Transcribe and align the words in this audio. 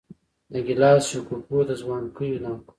د 0.51 0.53
ګیلاسي 0.67 1.05
شګوفو 1.11 1.57
د 1.67 1.71
ځوانکیو 1.81 2.41
ناکو 2.43 2.69